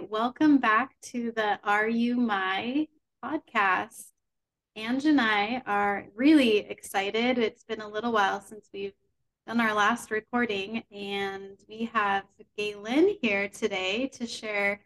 [0.00, 2.88] welcome back to the Are You My
[3.22, 4.12] podcast.
[4.74, 7.36] Ange and I are really excited.
[7.36, 8.94] It's been a little while since we've
[9.46, 12.24] done our last recording, and we have
[12.56, 14.80] Gaye Lynn here today to share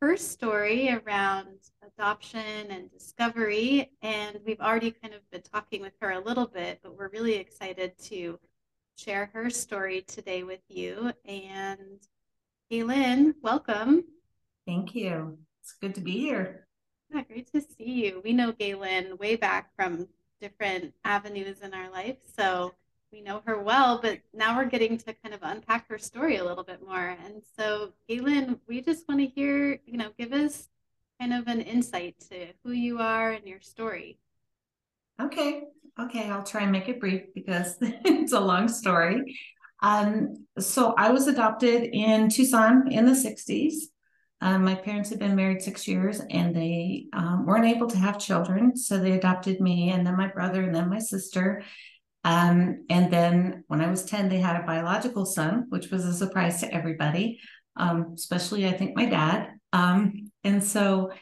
[0.00, 1.48] her story around
[1.84, 3.90] adoption and discovery.
[4.00, 7.34] And we've already kind of been talking with her a little bit, but we're really
[7.34, 8.38] excited to
[8.96, 11.12] share her story today with you.
[11.24, 12.00] And
[12.70, 14.04] Gaye Lynn, welcome.
[14.66, 15.38] Thank you.
[15.60, 16.66] It's good to be here.
[17.12, 18.20] Yeah, great to see you.
[18.24, 20.08] We know Gaye Lynn way back from
[20.40, 22.16] different avenues in our life.
[22.36, 22.74] So
[23.12, 26.44] we know her well, but now we're getting to kind of unpack her story a
[26.44, 27.16] little bit more.
[27.24, 30.68] And so, Gaye Lynn, we just want to hear, you know, give us
[31.20, 34.18] kind of an insight to who you are and your story.
[35.20, 35.64] Okay.
[36.00, 36.30] Okay.
[36.30, 39.36] I'll try and make it brief because it's a long story.
[39.82, 43.74] Um, so I was adopted in Tucson in the 60s.
[44.42, 48.18] Um, my parents had been married six years and they um, weren't able to have
[48.18, 48.76] children.
[48.76, 51.62] So they adopted me and then my brother and then my sister.
[52.24, 56.12] Um, and then when I was 10, they had a biological son, which was a
[56.12, 57.38] surprise to everybody,
[57.76, 59.50] um, especially I think my dad.
[59.72, 61.12] Um, and so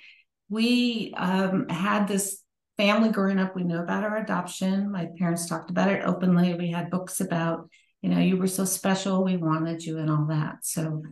[0.48, 2.42] we um, had this
[2.78, 3.54] family growing up.
[3.54, 4.90] We knew about our adoption.
[4.90, 6.54] My parents talked about it openly.
[6.54, 7.68] We had books about,
[8.00, 9.22] you know, you were so special.
[9.22, 10.64] We wanted you and all that.
[10.64, 11.02] So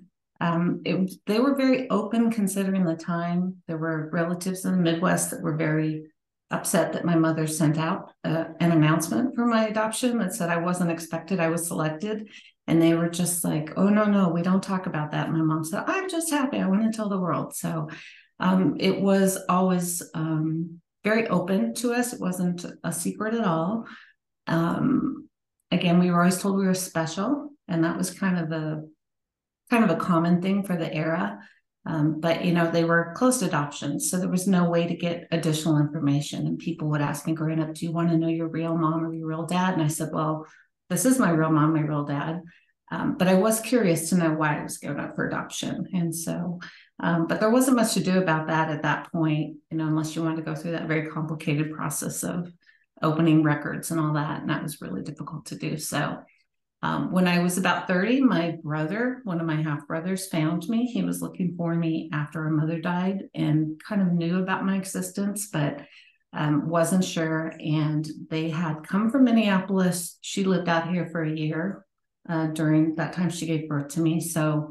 [0.41, 3.57] um, it, they were very open considering the time.
[3.67, 6.05] There were relatives in the Midwest that were very
[6.51, 10.57] upset that my mother sent out uh, an announcement for my adoption that said I
[10.59, 12.29] wasn't expected, I was selected.
[12.67, 15.33] And they were just like, oh, no, no, we don't talk about that.
[15.33, 16.59] My mom said, I'm just happy.
[16.59, 17.57] I want to tell the world.
[17.57, 17.89] So
[18.41, 22.13] um, it was always um, very open to us.
[22.13, 23.87] It wasn't a secret at all.
[24.47, 25.29] Um,
[25.71, 27.51] again, we were always told we were special.
[27.69, 28.91] And that was kind of the
[29.71, 31.39] kind of a common thing for the era.
[31.87, 35.27] Um, but you know, they were closed adoptions, so there was no way to get
[35.31, 36.47] additional information.
[36.47, 39.05] And people would ask me growing up, "Do you want to know your real mom
[39.05, 40.47] or your real dad?" And I said, "Well,
[40.91, 42.43] this is my real mom, my real dad."
[42.91, 46.15] Um, but I was curious to know why I was given up for adoption, and
[46.15, 46.59] so,
[47.01, 50.15] um, but there wasn't much to do about that at that point, you know, unless
[50.15, 52.53] you wanted to go through that very complicated process of
[53.03, 55.79] opening records and all that, and that was really difficult to do.
[55.79, 56.19] So
[56.83, 60.87] um, when I was about 30, my brother, one of my half brothers, found me.
[60.87, 64.77] He was looking for me after our mother died and kind of knew about my
[64.77, 65.83] existence, but
[66.33, 67.53] um, wasn't sure.
[67.59, 70.19] And they had come from Minneapolis.
[70.21, 71.85] She lived out here for a year
[72.29, 74.21] uh, during that time she gave birth to me.
[74.21, 74.71] So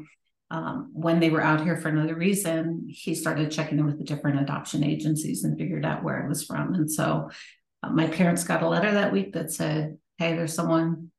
[0.50, 4.04] um, when they were out here for another reason, he started checking in with the
[4.04, 6.72] different adoption agencies and figured out where I was from.
[6.74, 7.30] And so
[7.82, 11.10] uh, my parents got a letter that week that said, Hey, there's someone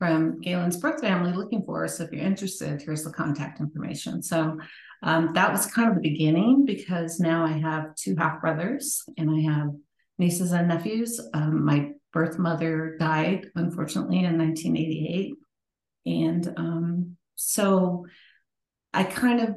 [0.00, 1.98] from Gaye Lynn's birth family looking for us.
[1.98, 4.22] So if you're interested, here's the contact information.
[4.22, 4.58] So
[5.02, 9.30] um, that was kind of the beginning because now I have two half brothers and
[9.30, 9.68] I have
[10.18, 11.20] nieces and nephews.
[11.34, 15.34] Um, my birth mother died, unfortunately, in 1988.
[16.06, 18.06] And um, so
[18.94, 19.54] I kind of,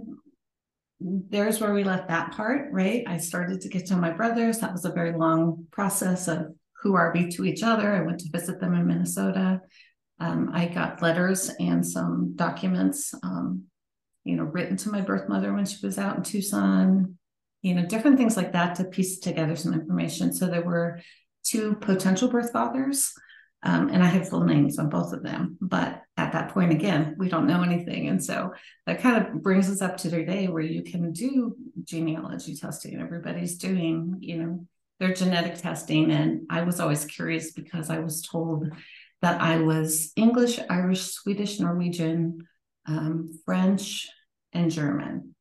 [0.99, 3.05] there's where we left that part, right?
[3.07, 4.59] I started to get to my brothers.
[4.59, 6.47] That was a very long process of
[6.81, 7.93] who are we to each other.
[7.93, 9.61] I went to visit them in Minnesota.
[10.23, 13.63] Um, I got letters and some documents, um,
[14.23, 17.17] you know, written to my birth mother when she was out in Tucson,
[17.61, 20.33] you know, different things like that to piece together some information.
[20.33, 21.01] So there were
[21.43, 23.13] two potential birth fathers,
[23.63, 25.57] um, and I had full names on both of them.
[25.59, 28.07] But at that point, again, we don't know anything.
[28.07, 28.53] And so
[28.85, 31.53] that kind of brings us up to today where you can do
[31.83, 32.97] genealogy testing.
[32.97, 34.67] Everybody's doing, you know,
[35.01, 36.11] their genetic testing.
[36.11, 38.69] And I was always curious because I was told
[39.23, 42.45] that I was English, Irish, Swedish, Norwegian,
[42.85, 44.09] um, French,
[44.51, 45.33] and German.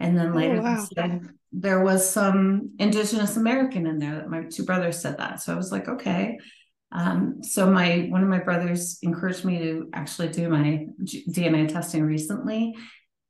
[0.00, 1.20] And then oh, later, oh, wow.
[1.52, 5.42] there was some Indigenous American in there that my two brothers said that.
[5.42, 6.38] So I was like, okay.
[6.92, 12.04] Um, so my one of my brothers encouraged me to actually do my DNA testing
[12.04, 12.74] recently,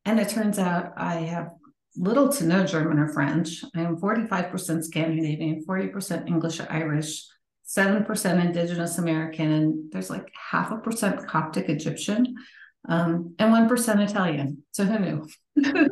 [0.04, 1.48] and it turns out I have
[1.96, 3.64] little to no German or French.
[3.74, 7.26] I am 45% Scandinavian, 40% English Irish,
[7.66, 12.36] 7% indigenous American, and there's like half a percent Coptic Egyptian,
[12.88, 14.62] um, and 1% Italian.
[14.72, 15.28] So who knew?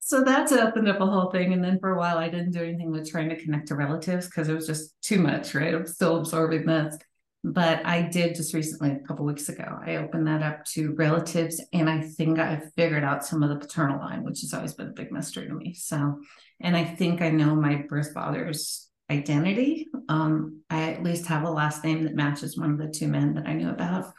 [0.00, 1.52] so that's opened up a whole thing.
[1.52, 4.26] And then for a while, I didn't do anything with trying to connect to relatives
[4.26, 5.74] because it was just too much, right?
[5.74, 6.96] I'm still absorbing this.
[7.44, 11.62] But I did just recently, a couple weeks ago, I opened that up to relatives,
[11.72, 14.88] and I think I've figured out some of the paternal line, which has always been
[14.88, 15.72] a big mystery to me.
[15.74, 16.18] So,
[16.60, 19.88] and I think I know my birth father's identity.
[20.08, 23.34] Um, I at least have a last name that matches one of the two men
[23.34, 24.12] that I knew about.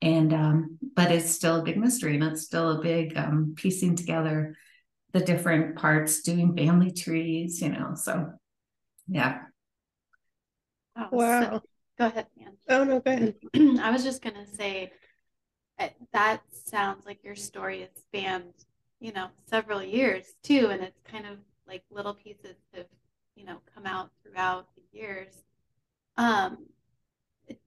[0.00, 3.96] And um, but it's still a big mystery and it's still a big um, piecing
[3.96, 4.56] together
[5.12, 7.94] the different parts, doing family trees, you know.
[7.94, 8.32] So
[9.08, 9.40] yeah.
[10.96, 11.40] Oh, Wow.
[11.40, 11.62] so-
[11.98, 12.52] go ahead, man.
[12.68, 13.34] Oh no, go ahead.
[13.80, 14.92] I was just gonna say
[15.78, 18.54] uh, that sounds like your story has spanned,
[19.00, 22.86] you know, several years too, and it's kind of like little pieces have,
[23.38, 25.32] you know, come out throughout the years.
[26.16, 26.66] Um,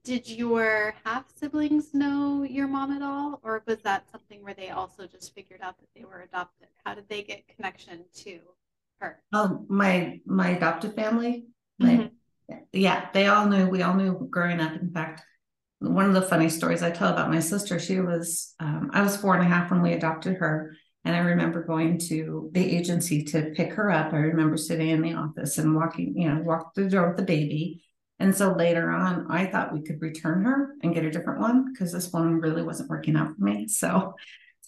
[0.04, 4.70] did your half siblings know your mom at all, or was that something where they
[4.70, 6.68] also just figured out that they were adopted?
[6.84, 8.38] How did they get connection to
[9.00, 9.22] her?
[9.32, 11.46] Um, my my adopted family,
[11.78, 12.10] my
[12.72, 13.66] yeah, they all knew.
[13.68, 14.74] We all knew growing up.
[14.74, 15.22] In fact,
[15.80, 19.16] one of the funny stories I tell about my sister, she was um, I was
[19.16, 23.24] four and a half when we adopted her, and I remember going to the agency
[23.24, 24.12] to pick her up.
[24.12, 27.16] I remember sitting in the office and walking, you know, walked through the door with
[27.16, 27.82] the baby.
[28.20, 31.72] And so later on, I thought we could return her and get a different one
[31.72, 33.66] because this one really wasn't working out for me.
[33.66, 34.14] So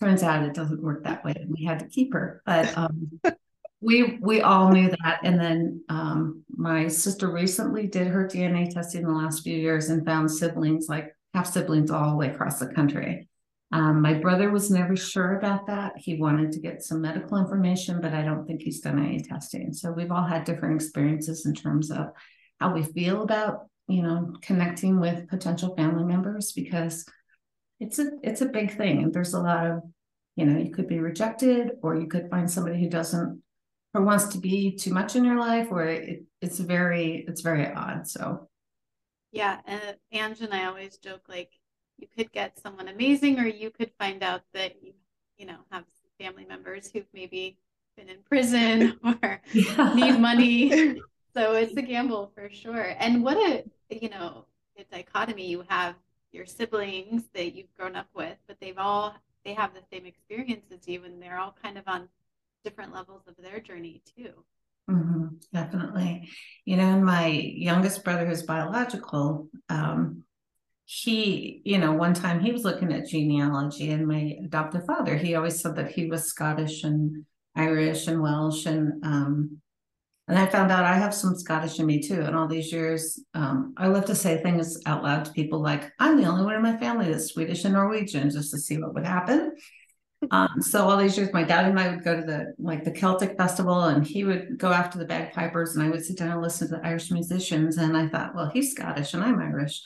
[0.00, 1.34] turns out it doesn't work that way.
[1.48, 2.42] We had to keep her.
[2.44, 3.20] But um,
[3.80, 5.20] we we all knew that.
[5.22, 9.88] And then um, my sister recently did her DNA testing in the last few years
[9.88, 13.28] and found siblings, like half siblings all the way across the country.
[13.74, 15.94] Um, my brother was never sure about that.
[15.96, 19.72] He wanted to get some medical information, but I don't think he's done any testing.
[19.72, 22.10] So we've all had different experiences in terms of
[22.60, 27.04] how we feel about, you know, connecting with potential family members because
[27.80, 29.02] it's a it's a big thing.
[29.02, 29.82] And there's a lot of,
[30.36, 33.42] you know, you could be rejected or you could find somebody who doesn't
[33.92, 37.66] or wants to be too much in your life or it, it's very it's very
[37.66, 38.06] odd.
[38.06, 38.48] So
[39.32, 41.50] Yeah, and Ange and I always joke like
[41.98, 44.92] you could get someone amazing, or you could find out that you,
[45.38, 45.84] you know, have
[46.20, 47.58] family members who've maybe
[47.96, 49.40] been in prison or
[49.94, 51.00] need money.
[51.36, 52.94] So it's a gamble for sure.
[53.00, 54.46] And what a, you know,
[54.78, 55.96] a dichotomy you have
[56.30, 60.66] your siblings that you've grown up with, but they've all they have the same experience
[60.72, 62.08] as you, and they're all kind of on
[62.64, 64.30] different levels of their journey too.
[64.88, 66.28] hmm definitely.
[66.64, 70.24] You know, my youngest brother, who's biological, um,
[70.86, 75.34] he, you know, one time he was looking at genealogy, and my adoptive father, he
[75.34, 77.24] always said that he was Scottish and
[77.56, 79.60] Irish and Welsh, and um,
[80.28, 82.20] and I found out I have some Scottish in me too.
[82.20, 85.90] And all these years, um, I love to say things out loud to people like,
[85.98, 88.94] "I'm the only one in my family that's Swedish and Norwegian," just to see what
[88.94, 89.52] would happen.
[90.30, 92.90] Um, so all these years, my dad and I would go to the like the
[92.90, 96.40] Celtic festival, and he would go after the bagpipers, and I would sit down and
[96.40, 97.76] listen to the Irish musicians.
[97.76, 99.82] And I thought, well, he's Scottish and I'm Irish.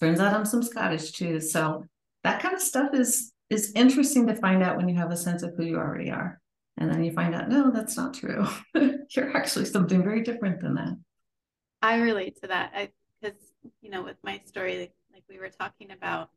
[0.00, 1.40] Turns out I'm some Scottish too.
[1.40, 1.84] So
[2.24, 5.42] that kind of stuff is is interesting to find out when you have a sense
[5.42, 6.40] of who you already are,
[6.76, 8.46] and then you find out, no, that's not true.
[8.74, 10.94] You're actually something very different than that.
[11.80, 12.90] I relate to that
[13.20, 13.38] because
[13.80, 16.30] you know with my story like, like we were talking about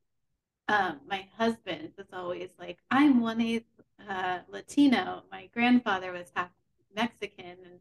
[0.68, 3.66] um, my husband was always like I'm one eighth
[4.10, 6.50] uh, Latino my grandfather was half
[6.96, 7.80] Mexican and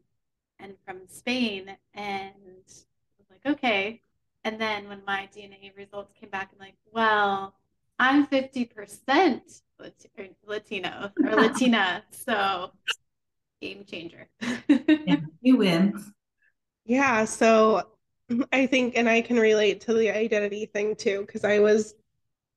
[0.59, 4.01] and from Spain and I was like okay
[4.43, 7.55] and then when my DNA results came back I'm like well
[7.99, 9.41] I'm 50%
[10.45, 12.71] Latino or Latina so
[13.61, 14.27] game changer
[15.05, 15.93] Yeah, you win.
[16.85, 17.87] Yeah, so
[18.51, 21.95] I think, and I can relate to the identity thing too, because I was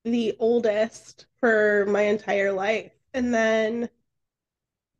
[0.05, 2.93] the oldest for my entire life.
[3.13, 3.89] And then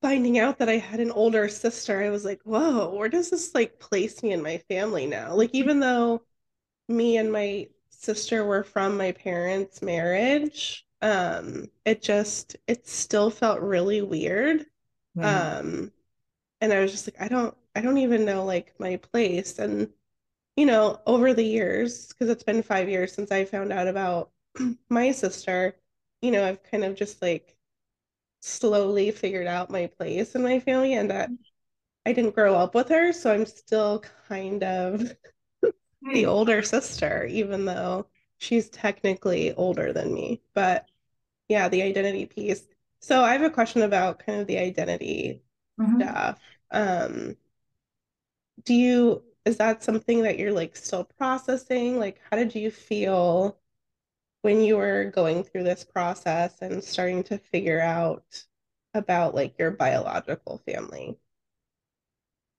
[0.03, 3.55] finding out that I had an older sister, I was like, whoa, where does this
[3.55, 5.35] like place me in my family now?
[5.35, 6.23] Like, even though
[6.89, 13.61] me and my sister were from my parents' marriage, um, it just, it still felt
[13.61, 14.67] really weird.
[15.15, 15.47] Right.
[15.59, 15.93] Um,
[16.61, 19.59] and I was just like, I don't, I don't even know like my place.
[19.59, 19.91] And,
[20.57, 24.33] you know, over the years, because it's been five years since I found out about
[24.91, 25.77] my sister,
[26.23, 27.57] you know, I've kind of just like
[28.41, 31.35] slowly figured out my place in my family and that
[32.07, 35.15] I didn't grow up with her, so I'm still kind of
[36.13, 38.07] the older sister, even though
[38.39, 40.43] she's technically older than me.
[40.55, 40.89] But
[41.49, 42.69] yeah, the identity piece.
[43.01, 45.43] So I have a question about kind of the identity
[45.79, 46.01] Mhm.
[46.01, 46.41] stuff.
[46.73, 47.37] Um,
[48.65, 51.99] do you, is that something that you're like still processing?
[51.99, 53.59] Like, how did you feel
[54.43, 58.47] when you were going through this process and starting to figure out
[58.95, 61.19] about like your biological family?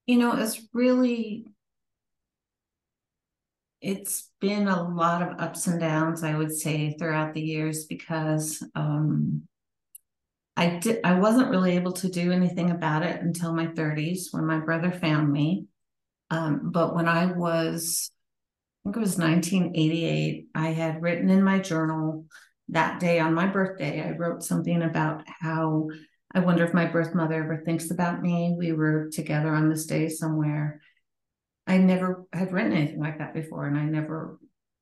[0.08, 1.46] You know, it's really,
[3.86, 8.64] it's been a lot of ups and downs, I would say, throughout the years because
[8.74, 9.44] um,
[10.58, 14.48] I did I wasn't really able to do anything about it until my 30s when
[14.48, 15.68] my brother found me.
[16.32, 18.10] Um, but when I was,
[18.84, 22.26] I think it was 1988, I had written in my journal
[22.70, 25.90] that day on my birthday, I wrote something about how
[26.34, 28.56] I wonder if my birth mother ever thinks about me.
[28.58, 30.82] We were together on this day somewhere.
[31.68, 34.40] I never had written anything like that before, and I never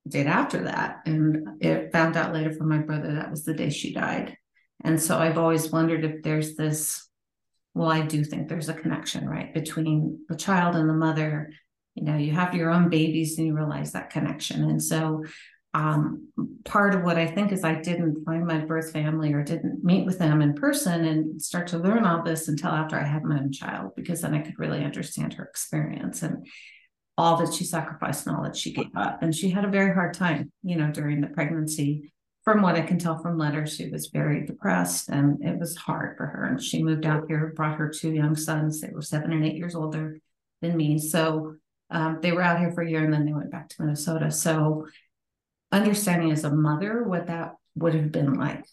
[0.08, 1.02] did after that.
[1.06, 4.38] And it found out later from my brother that was the day she died.
[4.84, 7.08] And so I've always wondered if there's this,
[7.74, 11.52] well, I do think there's a connection, right, between the child and the mother.
[11.96, 14.64] You know, you have your own babies and you realize that connection.
[14.66, 15.24] And so
[15.74, 16.28] um,
[16.66, 20.06] part of what I think is I didn't find my birth family or didn't meet
[20.06, 23.40] with them in person and start to learn all this until after I had my
[23.40, 26.46] own child, because then I could really understand her experience and
[27.18, 29.22] all that she sacrificed and all that she gave up.
[29.22, 32.12] And she had a very hard time, you know, during the pregnancy.
[32.44, 36.18] From what I can tell from letters, she was very depressed and it was hard
[36.18, 36.46] for her.
[36.46, 38.82] And she moved out here, brought her two young sons.
[38.82, 40.20] They were seven and eight years older
[40.62, 41.00] than me.
[41.00, 41.56] So
[41.90, 44.30] um, they were out here for a year and then they went back to Minnesota.
[44.30, 44.88] So
[45.74, 48.66] understanding as a mother what that would have been like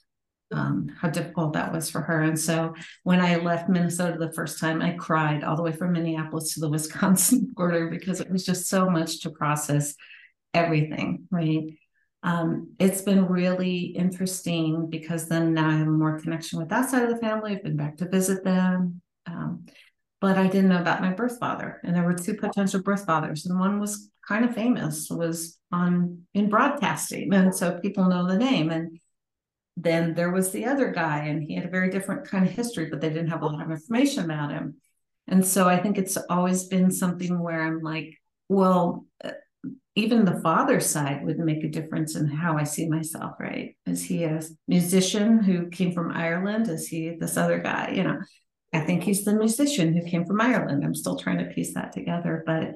[0.52, 2.22] um, how difficult that was for her.
[2.22, 5.92] And so when I left Minnesota the first time, I cried all the way from
[5.92, 9.94] Minneapolis to the Wisconsin border because it was just so much to process
[10.52, 11.74] everything, right?
[12.22, 17.04] Um, it's been really interesting because then now I have more connection with that side
[17.04, 17.52] of the family.
[17.52, 19.00] I've been back to visit them.
[19.26, 19.66] Um,
[20.20, 21.80] but I didn't know about my birth father.
[21.82, 26.22] And there were two potential birth fathers, and one was kind of famous, was on
[26.34, 27.34] in broadcasting.
[27.34, 28.70] And so people know the name.
[28.70, 29.00] And
[29.76, 32.86] then there was the other guy, and he had a very different kind of history,
[32.90, 34.76] but they didn't have a lot of information about him.
[35.26, 38.08] And so I think it's always been something where I'm like,
[38.48, 39.30] well, uh,
[39.96, 43.76] even the father side would make a difference in how I see myself, right?
[43.86, 46.68] Is he a musician who came from Ireland?
[46.68, 47.92] Is he this other guy?
[47.96, 48.18] You know,
[48.72, 50.84] I think he's the musician who came from Ireland.
[50.84, 52.74] I'm still trying to piece that together, but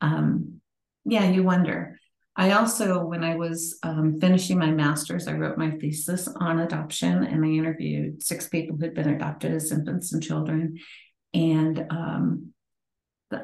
[0.00, 0.61] um,
[1.04, 1.98] yeah, you wonder.
[2.34, 7.24] I also, when I was um, finishing my master's, I wrote my thesis on adoption
[7.24, 10.78] and I interviewed six people who'd been adopted as infants and children.
[11.34, 12.52] And um,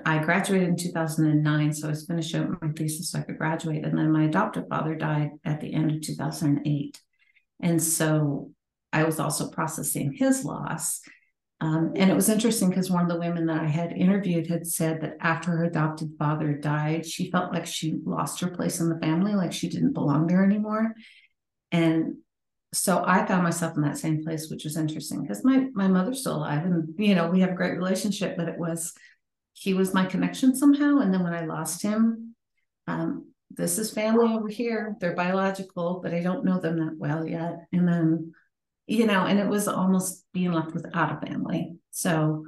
[0.06, 3.84] I graduated in 2009, so I was finishing my thesis so I could graduate.
[3.84, 7.00] And then my adoptive father died at the end of 2008.
[7.60, 8.52] And so
[8.92, 11.00] I was also processing his loss.
[11.60, 14.66] Um, and it was interesting because one of the women that I had interviewed had
[14.66, 18.88] said that after her adopted father died, she felt like she lost her place in
[18.88, 20.94] the family, like she didn't belong there anymore.
[21.72, 22.18] And
[22.72, 26.20] so I found myself in that same place, which was interesting because my my mother's
[26.20, 28.36] still alive, and you know we have a great relationship.
[28.36, 28.94] But it was
[29.54, 32.34] he was my connection somehow, and then when I lost him,
[32.86, 34.96] um, this is family over here.
[35.00, 37.66] They're biological, but I don't know them that well yet.
[37.72, 38.32] And then
[38.88, 41.76] you know, and it was almost being left without a family.
[41.90, 42.46] So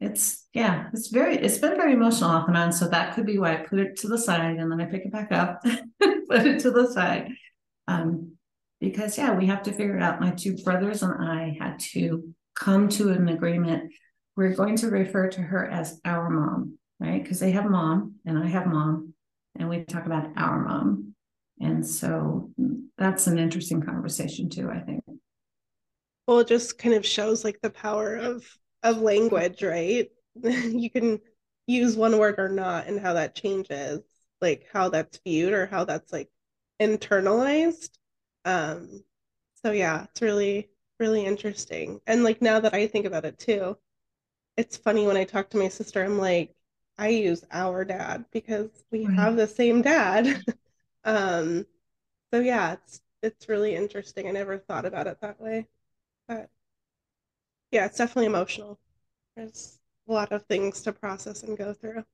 [0.00, 2.72] it's yeah, it's very it's been very emotional off and on.
[2.72, 5.04] So that could be why I put it to the side and then I pick
[5.04, 5.62] it back up,
[6.00, 7.32] put it to the side.
[7.88, 8.36] Um,
[8.80, 10.20] because yeah, we have to figure it out.
[10.20, 13.92] My two brothers and I had to come to an agreement.
[14.36, 17.20] We're going to refer to her as our mom, right?
[17.20, 19.12] Because they have mom and I have mom,
[19.58, 21.14] and we talk about our mom.
[21.60, 22.50] And so
[22.96, 25.02] that's an interesting conversation too, I think
[26.26, 28.44] well it just kind of shows like the power of
[28.82, 30.08] of language right?
[30.44, 31.20] You can
[31.66, 34.00] use one word or not and how that changes
[34.40, 36.30] like how that's viewed or how that's like
[36.80, 37.90] internalized.
[38.44, 39.04] Um
[39.64, 42.00] so yeah it's really really interesting.
[42.06, 43.76] And like now that i think about it too
[44.56, 46.54] it's funny when i talk to my sister i'm like
[46.98, 49.16] i use our dad because we right.
[49.16, 50.42] have the same dad.
[51.04, 51.66] Um
[52.32, 54.28] so yeah it's it's really interesting.
[54.28, 55.66] I never thought about it that way
[56.30, 56.48] but
[57.72, 58.78] yeah, it's definitely emotional.
[59.36, 62.04] There's a lot of things to process and go through.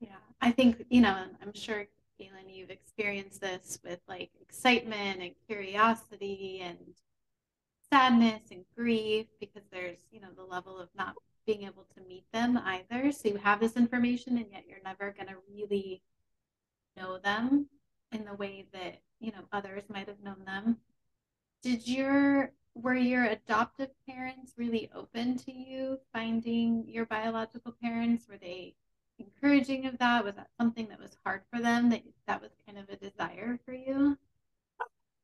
[0.00, 1.86] Yeah, I think, you know, I'm sure,
[2.18, 6.76] Gaye Lynn, you've experienced this with like excitement and curiosity and
[7.92, 11.14] sadness and grief because there's, you know, the level of not
[11.46, 13.12] being able to meet them either.
[13.12, 16.02] So you have this information and yet you're never going to really
[16.96, 17.68] know them
[18.10, 20.78] in the way that, you know, others might have known them.
[21.62, 28.26] Did your were your adoptive parents really open to you finding your biological parents?
[28.28, 28.74] Were they
[29.18, 30.24] encouraging of that?
[30.24, 31.90] Was that something that was hard for them?
[31.90, 34.18] That that was kind of a desire for you?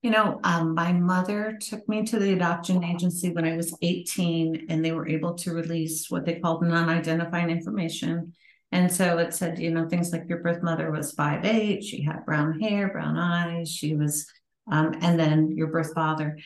[0.02, 4.66] You know, um, my mother took me to the adoption agency when I was 18,
[4.68, 8.32] and they were able to release what they called non identifying information.
[8.72, 12.02] And so it said, you know, things like your birth mother was five eight, she
[12.02, 14.26] had brown hair, brown eyes, she was,
[14.70, 16.38] um, and then your birth father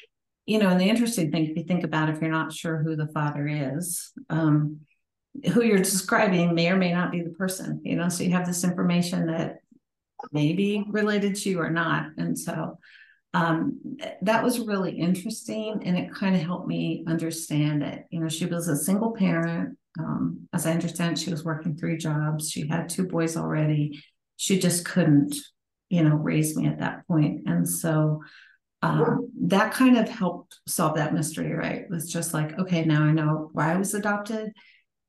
[0.47, 2.95] you know, and the interesting thing, if you think about if you're not sure who
[2.95, 4.81] the father is, um,
[5.53, 8.47] who you're describing may or may not be the person, you know, so you have
[8.47, 9.57] this information that
[10.33, 12.07] may be related to you or not.
[12.17, 12.79] And so
[13.35, 13.81] um,
[14.23, 18.07] that was really interesting and it kind of helped me understand it.
[18.11, 19.77] You know, she was a single parent.
[19.99, 22.51] Um, as I understand, she was working three jobs.
[22.51, 24.03] She had two boys already.
[24.37, 25.35] She just couldn't,
[25.91, 27.43] you know, raise me at that point.
[27.47, 28.23] And so
[28.83, 31.83] um, that kind of helped solve that mystery, right?
[31.83, 34.53] It was just like, okay, now I know why I was adopted.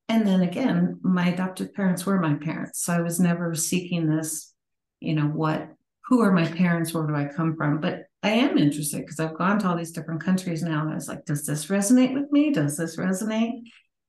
[0.10, 2.84] And then again, my adopted parents were my parents.
[2.84, 4.54] So I was never seeking this,
[5.00, 5.70] you know, what,
[6.06, 6.94] who are my parents?
[6.94, 7.82] Where do I come from?
[7.82, 10.82] But I am interested because I've gone to all these different countries now.
[10.82, 12.52] And I was like, does this resonate with me?
[12.52, 13.64] Does this resonate?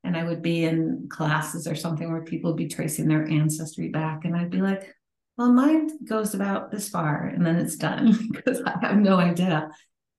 [0.05, 3.89] And I would be in classes or something where people would be tracing their ancestry
[3.89, 4.25] back.
[4.25, 4.95] And I'd be like,
[5.39, 9.71] well, mine goes about this far and then it's done because I have no idea.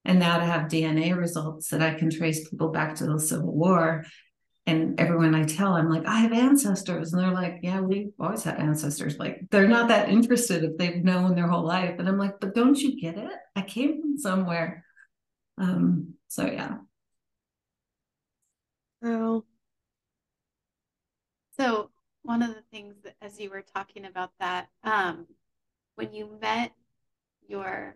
[0.05, 3.53] And now to have DNA results that I can trace people back to the Civil
[3.53, 4.05] War.
[4.65, 7.11] And everyone I tell, I'm like, I have ancestors.
[7.11, 9.17] And they're like, yeah, we always have ancestors.
[9.17, 11.99] Like, they're not that interested if they've known their whole life.
[11.99, 13.31] And I'm like, but don't you get it?
[13.55, 14.85] I came from somewhere.
[15.57, 16.77] Um, so yeah.
[19.03, 19.43] Oh.
[21.59, 21.89] So
[22.21, 22.95] one of the things
[23.29, 25.27] as you were talking about that, um,
[25.95, 26.71] when you met
[27.47, 27.95] your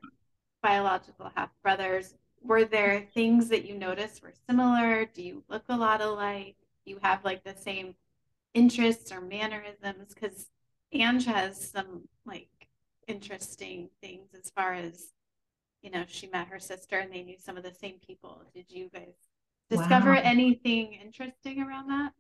[0.62, 5.06] biological half brothers, were there things that you noticed were similar?
[5.06, 6.56] Do you look a lot alike?
[6.86, 7.96] Do you have like the same
[8.54, 10.14] interests or mannerisms?
[10.14, 10.50] Because
[10.92, 12.50] Ange has some like
[13.08, 15.08] interesting things as far as
[15.82, 18.42] you know, she met her sister and they knew some of the same people.
[18.54, 19.16] Did you guys
[19.70, 20.22] discover wow.
[20.24, 22.14] anything interesting around that?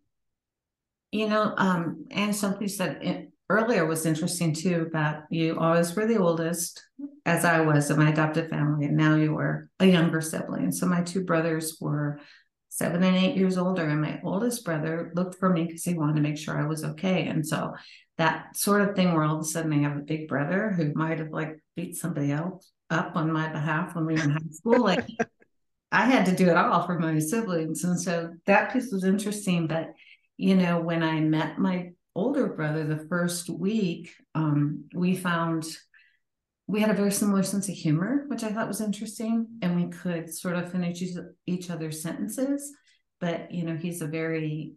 [1.13, 6.17] You know, um, and something said earlier was interesting too about you always were the
[6.17, 6.83] oldest,
[7.27, 10.71] as I was in my adopted family, and now you were a younger sibling.
[10.71, 12.19] So my two brothers were
[12.69, 16.15] seven and eight years older, and my oldest brother looked for me because he wanted
[16.15, 17.27] to make sure I was okay.
[17.27, 17.75] And so
[18.17, 20.93] that sort of thing where all of a sudden I have a big brother who
[20.95, 24.39] might have like beat somebody else up on my behalf when we were in high
[24.49, 25.05] school, like
[25.91, 27.83] I had to do it all for my siblings.
[27.83, 29.93] And so that piece was interesting, but
[30.37, 35.65] you know, when I met my older brother the first week, um, we found
[36.65, 39.89] we had a very similar sense of humor, which I thought was interesting, and we
[39.89, 41.03] could sort of finish
[41.45, 42.73] each other's sentences.
[43.19, 44.73] But you know, he's a very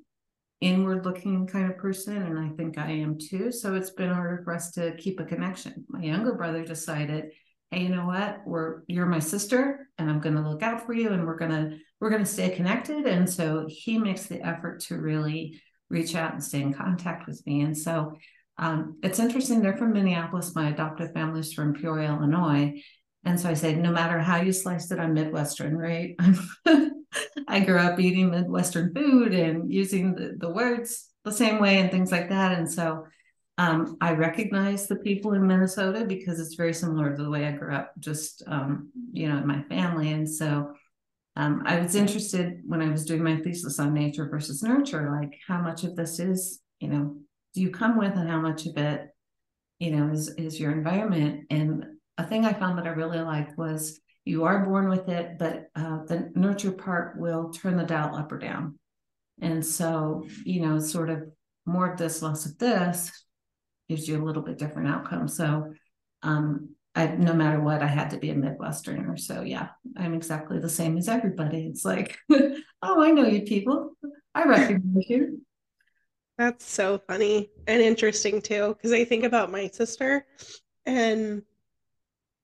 [0.60, 3.52] inward looking kind of person, and I think I am too.
[3.52, 5.84] So it's been harder for us to keep a connection.
[5.88, 7.32] My younger brother decided,
[7.70, 8.40] hey, you know what?
[8.46, 11.78] We're you're my sister, and I'm going to look out for you, and we're gonna
[12.00, 13.06] we're going to stay connected.
[13.06, 17.42] And so he makes the effort to really reach out and stay in contact with
[17.46, 17.62] me.
[17.62, 18.16] And so
[18.58, 19.60] um, it's interesting.
[19.60, 20.54] They're from Minneapolis.
[20.54, 22.82] My adoptive family's from Peoria, Illinois.
[23.24, 26.16] And so I say, no matter how you slice it, I'm Midwestern, right?
[27.48, 31.90] I grew up eating Midwestern food and using the, the words the same way and
[31.90, 32.56] things like that.
[32.56, 33.06] And so
[33.58, 37.52] um, I recognize the people in Minnesota because it's very similar to the way I
[37.52, 40.12] grew up, just, um, you know, in my family.
[40.12, 40.74] And so
[41.36, 45.38] um, I was interested when I was doing my thesis on nature versus nurture, like
[45.46, 47.16] how much of this is, you know,
[47.54, 49.08] do you come with and how much of it,
[49.78, 51.46] you know, is, is your environment.
[51.48, 51.86] And
[52.18, 55.70] a thing I found that I really liked was you are born with it, but
[55.74, 58.78] uh, the nurture part will turn the dial up or down.
[59.40, 61.30] And so, you know, sort of
[61.64, 63.10] more of this, less of this
[63.88, 65.28] gives you a little bit different outcome.
[65.28, 65.72] So
[66.22, 69.18] um, I, no matter what, I had to be a Midwesterner.
[69.18, 71.66] So yeah, I'm exactly the same as everybody.
[71.66, 73.96] It's like, oh, I know you people.
[74.34, 75.42] I recognize you.
[76.38, 80.26] That's so funny and interesting too, because I think about my sister
[80.84, 81.42] and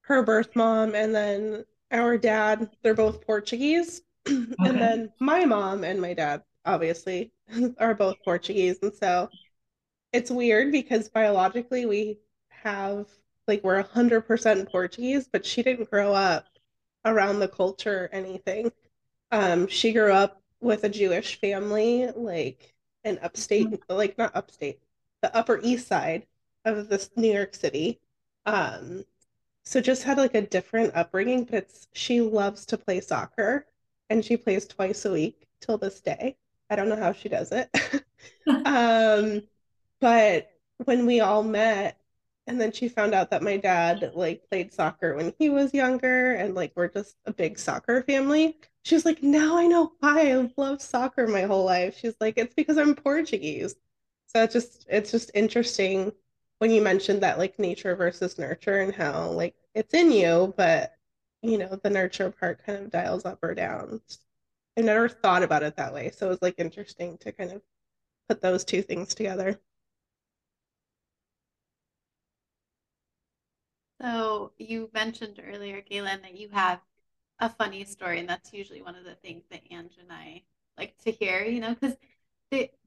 [0.02, 2.70] her birth mom, and then our dad.
[2.82, 4.54] They're both Portuguese, okay.
[4.58, 7.32] and then my mom and my dad, obviously,
[7.78, 9.28] are both Portuguese, and so
[10.12, 12.18] it's weird because biologically we
[12.50, 13.08] have
[13.48, 16.46] like we're 100% Portuguese, but she didn't grow up
[17.04, 18.70] around the culture or anything.
[19.32, 23.92] Um, she grew up with a Jewish family, like in upstate, mm-hmm.
[23.92, 24.80] like not upstate,
[25.22, 26.26] the Upper East Side
[26.64, 28.00] of this New York City.
[28.46, 29.04] Um,
[29.64, 33.66] so just had like a different upbringing, but it's she loves to play soccer
[34.10, 36.36] and she plays twice a week till this day.
[36.70, 37.70] I don't know how she does it.
[38.66, 39.42] um,
[40.02, 40.50] but
[40.84, 41.98] when we all met,
[42.48, 46.34] and then she found out that my dad like played soccer when he was younger
[46.34, 50.32] and like we're just a big soccer family she was like now i know why
[50.32, 51.96] i've loved soccer my whole life.
[51.98, 53.76] She's like it's because i'm portuguese.
[54.26, 56.12] So it's just it's just interesting
[56.58, 60.94] when you mentioned that like nature versus nurture and how like it's in you but
[61.42, 64.00] you know the nurture part kind of dials up or down.
[64.76, 66.10] I never thought about it that way.
[66.10, 67.62] So it was like interesting to kind of
[68.28, 69.60] put those two things together
[74.02, 76.80] So you mentioned earlier, Gaye Lynn, that you have
[77.38, 80.42] a funny story, and that's usually one of the things that Ange and I
[80.76, 81.96] like to hear, you know, because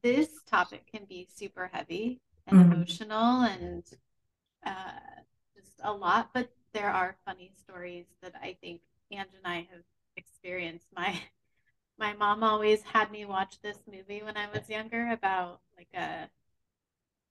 [0.03, 2.73] this topic can be super heavy and mm-hmm.
[2.73, 3.83] emotional and
[4.65, 5.21] uh,
[5.55, 9.83] just a lot, but there are funny stories that I think Ange and I have
[10.17, 10.87] experienced.
[10.93, 11.17] My
[11.97, 16.29] my mom always had me watch this movie when I was younger about like a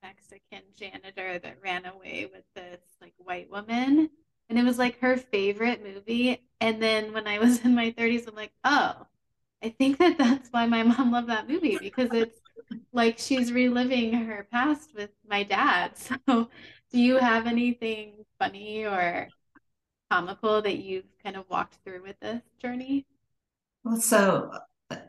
[0.04, 4.10] Mexican janitor that ran away with this like white woman.
[4.50, 6.46] And it was like her favorite movie.
[6.60, 9.06] And then when I was in my 30s, I'm like, oh,
[9.62, 12.38] I think that that's why my mom loved that movie because it's
[12.92, 15.92] like she's reliving her past with my dad.
[16.28, 16.48] So,
[16.92, 19.28] do you have anything funny or
[20.10, 23.04] comical that you've kind of walked through with this journey?
[23.82, 24.52] Well, so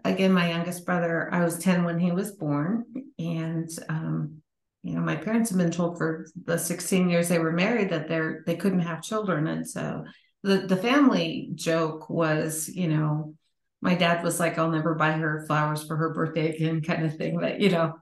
[0.04, 2.86] again, my youngest brother, I was 10 when he was born.
[3.20, 4.42] And um,
[4.86, 8.08] you know, my parents have been told for the 16 years they were married that
[8.08, 9.48] they're they couldn't have children.
[9.48, 10.06] And so
[10.44, 13.34] the the family joke was, you know,
[13.82, 17.18] my dad was like, I'll never buy her flowers for her birthday again, kind of
[17.18, 17.40] thing.
[17.40, 17.96] But you know,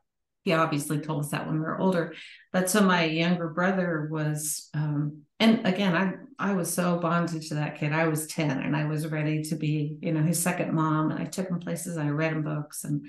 [0.43, 2.15] he obviously told us that when we were older.
[2.51, 7.55] But so my younger brother was um, and again, I I was so bonded to
[7.55, 7.93] that kid.
[7.93, 11.11] I was 10 and I was ready to be, you know, his second mom.
[11.11, 13.05] And I took him places, I read him books and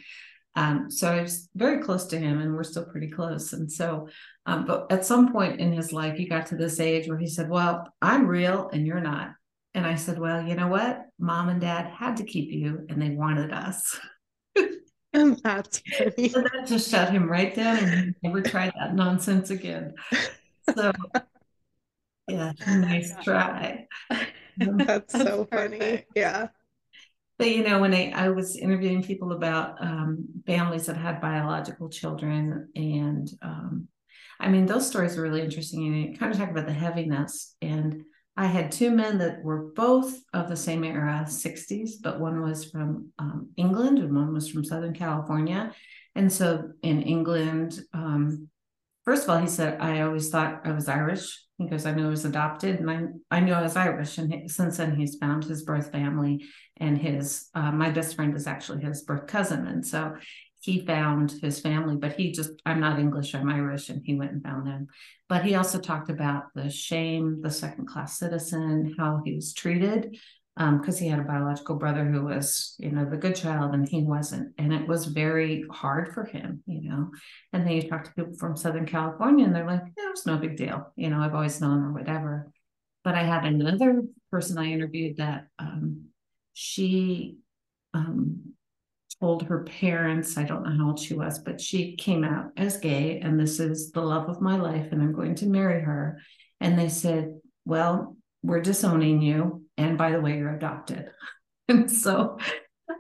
[0.57, 3.53] um, so I was very close to him, and we're still pretty close.
[3.53, 4.09] And so,
[4.47, 7.27] um, but at some point in his life, he got to this age where he
[7.27, 9.33] said, "Well, I'm real, and you're not."
[9.75, 11.07] And I said, "Well, you know what?
[11.19, 13.99] Mom and Dad had to keep you, and they wanted us."
[15.12, 16.29] and that's funny.
[16.29, 19.95] So that just shut him right down, and he never tried that nonsense again.
[20.75, 20.93] So,
[22.29, 23.87] yeah, nice try.
[24.57, 25.83] That's, that's so perfect.
[25.83, 26.05] funny.
[26.14, 26.47] Yeah.
[27.38, 31.88] But you know, when I, I was interviewing people about um, families that had biological
[31.88, 33.88] children, and um,
[34.40, 35.87] I mean, those stories are really interesting.
[35.87, 37.57] And kind of talk about the heaviness.
[37.62, 38.03] And
[38.37, 42.70] I had two men that were both of the same era, 60s, but one was
[42.70, 45.73] from um, England and one was from Southern California.
[46.16, 48.49] And so in England, um,
[49.05, 52.11] first of all, he said, I always thought I was Irish because I knew he
[52.11, 54.19] was adopted and I, I knew I was Irish.
[54.19, 56.45] And he, since then, he's found his birth family
[56.79, 59.67] and his, uh, my best friend is actually his birth cousin.
[59.67, 60.14] And so
[60.61, 64.33] he found his family, but he just, I'm not English, I'm Irish, and he went
[64.33, 64.88] and found them.
[65.29, 70.17] But he also talked about the shame, the second class citizen, how he was treated
[70.57, 73.88] because um, he had a biological brother who was, you know, the good child and
[73.88, 74.53] he wasn't.
[74.57, 77.11] And it was very hard for him, you know.
[77.53, 80.37] And then you talk to people from Southern California and they're like, yeah, it's no
[80.37, 80.93] big deal.
[80.95, 82.53] You know, I've always known or whatever.
[83.03, 86.05] But I had another person I interviewed that um,
[86.53, 87.38] she
[87.93, 88.55] um,
[89.21, 92.77] told her parents, I don't know how old she was, but she came out as
[92.77, 96.21] gay and this is the love of my life and I'm going to marry her.
[96.61, 101.11] And they said, well, we're disowning you and by the way, you're adopted.
[101.69, 102.39] and so,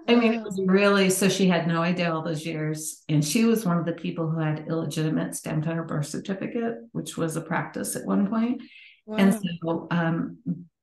[0.08, 3.02] I mean, it was really so she had no idea all those years.
[3.08, 6.76] And she was one of the people who had illegitimate stamped on her birth certificate,
[6.92, 8.62] which was a practice at one point.
[9.06, 9.16] Wow.
[9.18, 10.38] And so, um,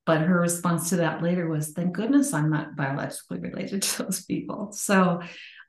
[0.06, 4.26] but her response to that later was, thank goodness I'm not biologically related to those
[4.26, 4.72] people.
[4.72, 5.22] So,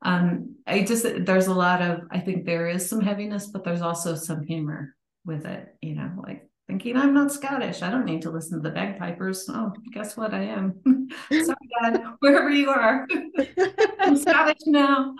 [0.02, 3.82] um, I just, there's a lot of, I think there is some heaviness, but there's
[3.82, 7.82] also some humor with it, you know, like thinking I'm not Scottish.
[7.82, 9.46] I don't need to listen to the bagpipers.
[9.50, 10.32] Oh, guess what?
[10.32, 10.80] I am.
[11.30, 13.06] Sorry, Dad, wherever you are.
[14.00, 15.14] I'm Scottish now.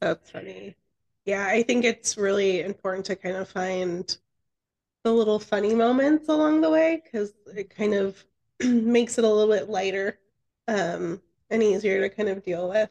[0.00, 0.74] That's funny.
[1.26, 4.16] Yeah, I think it's really important to kind of find
[5.04, 8.24] the little funny moments along the way because it kind of
[8.64, 10.18] makes it a little bit lighter
[10.66, 12.88] um, and easier to kind of deal with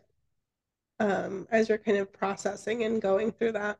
[0.99, 3.79] um, as you're kind of processing and going through that.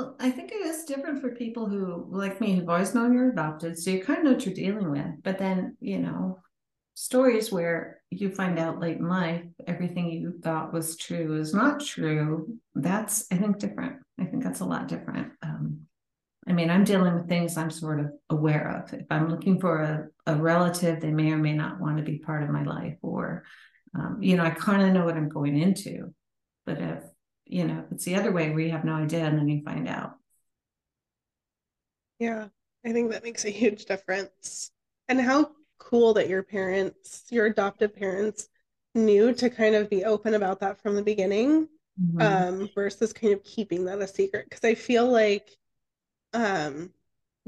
[0.00, 3.32] Well, I think it is different for people who, like me, have always known you're
[3.32, 3.78] adopted.
[3.78, 5.22] So you kind of know what you're dealing with.
[5.22, 6.38] But then, you know,
[6.94, 11.84] stories where you find out late in life everything you thought was true is not
[11.84, 12.56] true.
[12.74, 13.96] That's, I think, different.
[14.18, 15.32] I think that's a lot different.
[15.42, 15.80] Um,
[16.48, 18.94] I mean, I'm dealing with things I'm sort of aware of.
[18.94, 22.20] If I'm looking for a, a relative, they may or may not want to be
[22.20, 23.44] part of my life, or,
[23.94, 26.14] um, you know, I kind of know what I'm going into.
[26.64, 27.02] But if
[27.50, 29.88] you know, it's the other way where you have no idea and then you find
[29.88, 30.14] out.
[32.18, 32.48] Yeah,
[32.84, 34.70] I think that makes a huge difference.
[35.08, 38.48] And how cool that your parents, your adoptive parents,
[38.94, 41.68] knew to kind of be open about that from the beginning
[42.00, 42.20] mm-hmm.
[42.20, 44.46] um, versus kind of keeping that a secret.
[44.48, 45.50] Because I feel like
[46.32, 46.92] um,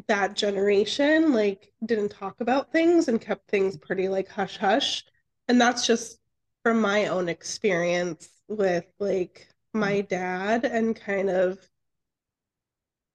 [0.08, 5.04] that generation like didn't talk about things and kept things pretty like hush hush.
[5.48, 6.18] And that's just
[6.64, 11.58] from my own experience with like my dad and kind of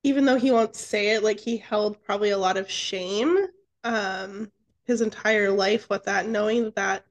[0.04, 3.48] even though he won't say it, like he held probably a lot of shame
[3.84, 4.52] um
[4.86, 7.06] his entire life with that, knowing that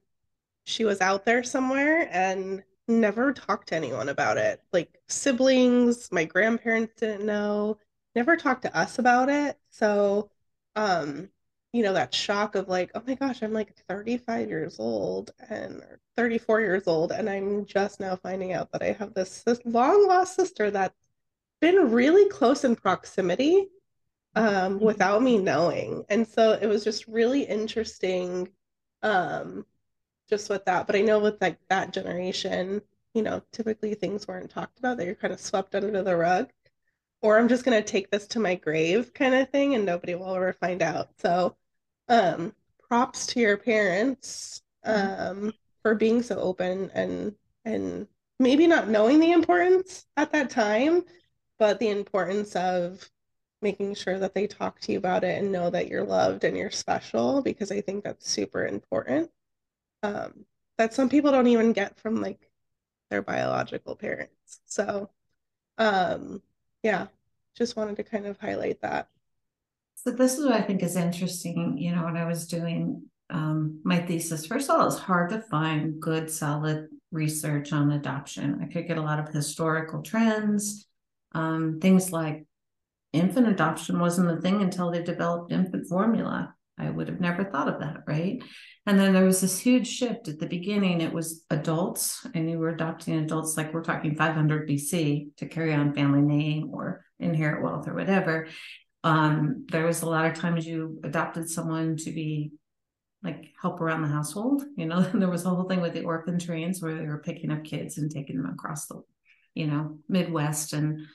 [0.64, 4.62] she was out there somewhere and never talked to anyone about it.
[4.72, 7.78] Like siblings, my grandparents didn't know,
[8.14, 9.58] never talked to us about it.
[9.70, 10.30] So,
[10.76, 11.30] um,
[11.72, 15.82] you know, that shock of like, oh my gosh, I'm like 35 years old and
[16.16, 20.06] 34 years old, and I'm just now finding out that I have this, this long
[20.06, 20.94] lost sister that's
[21.60, 23.68] been really close in proximity
[24.34, 26.04] um, without me knowing.
[26.08, 28.48] And so it was just really interesting
[29.02, 29.64] um,
[30.28, 30.86] just with that.
[30.86, 32.82] But I know with like that generation,
[33.14, 36.50] you know, typically things weren't talked about, that you're kind of swept under the rug.
[37.22, 40.34] Or I'm just gonna take this to my grave kind of thing and nobody will
[40.34, 41.10] ever find out.
[41.20, 41.56] So
[42.08, 42.54] um
[42.88, 45.52] props to your parents um
[45.86, 47.32] for being so open and
[47.64, 48.08] and
[48.40, 51.04] maybe not knowing the importance at that time,
[51.60, 53.08] but the importance of
[53.62, 56.56] making sure that they talk to you about it and know that you're loved and
[56.56, 59.30] you're special because I think that's super important
[60.02, 60.44] um,
[60.76, 62.50] that some people don't even get from like
[63.08, 64.58] their biological parents.
[64.64, 65.08] So,
[65.78, 66.42] um,
[66.82, 67.06] yeah,
[67.54, 69.08] just wanted to kind of highlight that.
[69.94, 71.78] So this is what I think is interesting.
[71.78, 75.40] You know, when I was doing um, my thesis, first of all, it's hard to
[75.40, 78.60] find good, solid research on adoption.
[78.62, 80.86] I could get a lot of historical trends,
[81.32, 82.46] um, things like
[83.12, 86.54] infant adoption wasn't a thing until they developed infant formula.
[86.78, 88.42] I would have never thought of that, right?
[88.84, 91.00] And then there was this huge shift at the beginning.
[91.00, 95.72] It was adults, and you were adopting adults, like we're talking 500 BC, to carry
[95.72, 98.48] on family name or inherit wealth or whatever.
[99.04, 102.52] Um, there was a lot of times you adopted someone to be
[103.22, 104.62] like help around the household.
[104.76, 107.50] You know, there was a whole thing with the orphan trains where they were picking
[107.50, 109.02] up kids and taking them across the,
[109.54, 111.06] you know, Midwest and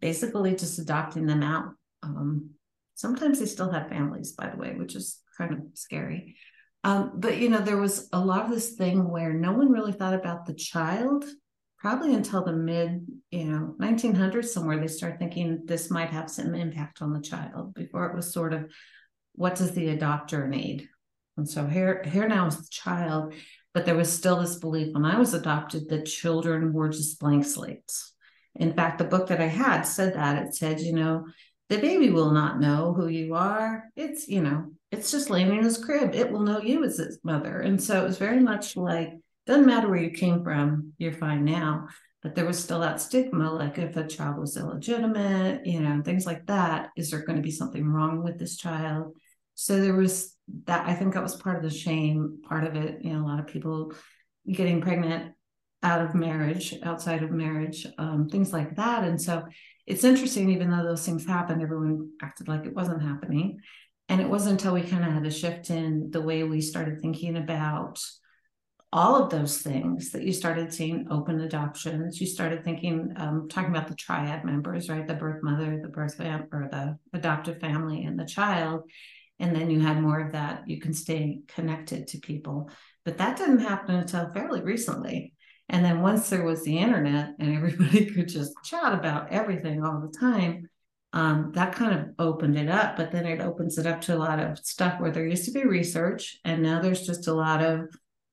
[0.00, 1.74] basically just adopting them out.
[2.02, 2.50] Um,
[2.94, 6.36] Sometimes they still had families, by the way, which is kind of scary.
[6.84, 9.92] Um, but you know, there was a lot of this thing where no one really
[9.92, 11.24] thought about the child,
[11.78, 14.78] probably until the mid, you know, 1900s somewhere.
[14.78, 17.74] They start thinking this might have some impact on the child.
[17.74, 18.70] Before it was sort of,
[19.34, 20.88] what does the adopter need?
[21.36, 23.34] And so here, here now is the child,
[23.72, 27.44] but there was still this belief when I was adopted that children were just blank
[27.44, 28.12] slates.
[28.54, 31.26] In fact, the book that I had said that it said, you know,
[31.68, 33.84] the baby will not know who you are.
[33.96, 36.14] It's, you know, it's just laying in his crib.
[36.14, 37.60] It will know you as its mother.
[37.60, 39.12] And so it was very much like,
[39.46, 41.88] doesn't matter where you came from, you're fine now.
[42.22, 46.24] But there was still that stigma, like if a child was illegitimate, you know, things
[46.24, 46.90] like that.
[46.96, 49.14] Is there going to be something wrong with this child?
[49.54, 50.34] So there was
[50.66, 50.86] that.
[50.88, 53.02] I think that was part of the shame, part of it.
[53.02, 53.92] You know, a lot of people
[54.50, 55.32] getting pregnant
[55.82, 59.04] out of marriage, outside of marriage, um, things like that.
[59.04, 59.44] And so
[59.86, 63.60] it's interesting, even though those things happened, everyone acted like it wasn't happening.
[64.08, 67.00] And it wasn't until we kind of had a shift in the way we started
[67.00, 68.00] thinking about
[68.92, 72.20] all of those things that you started seeing open adoptions.
[72.20, 75.06] You started thinking, um, talking about the triad members, right?
[75.06, 78.82] The birth mother, the birth fam- or the adoptive family, and the child.
[79.40, 80.68] And then you had more of that.
[80.68, 82.70] You can stay connected to people,
[83.04, 85.32] but that didn't happen until fairly recently.
[85.68, 90.00] And then once there was the internet and everybody could just chat about everything all
[90.00, 90.68] the time,
[91.12, 92.96] um, that kind of opened it up.
[92.96, 95.52] But then it opens it up to a lot of stuff where there used to
[95.52, 97.88] be research, and now there's just a lot of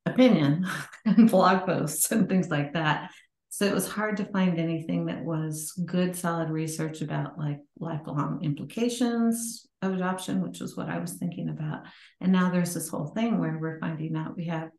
[0.06, 0.68] opinion
[1.06, 3.12] and blog posts and things like that.
[3.50, 8.44] So it was hard to find anything that was good, solid research about like lifelong
[8.44, 11.84] implications adoption, which was what I was thinking about.
[12.20, 14.70] And now there's this whole thing where we're finding out we have